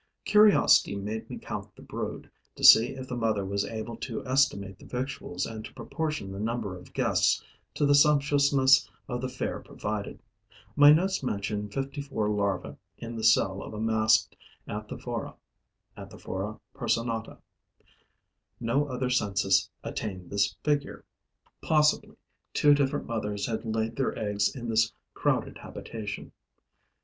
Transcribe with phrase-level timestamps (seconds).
[0.25, 4.79] Curiosity made me count the brood, to see if the mother was able to estimate
[4.79, 7.43] the victuals and to proportion the number of guests
[7.75, 10.19] to the sumptuousness of the fare provided.
[10.75, 14.35] My notes mention fifty four larvae in the cell of a masked
[14.67, 15.35] Anthophora
[15.95, 17.37] (Anthophora personata).
[18.59, 21.05] No other census attained this figure.
[21.61, 22.15] Possibly,
[22.55, 26.31] two different mothers had laid their eggs in this crowded habitation.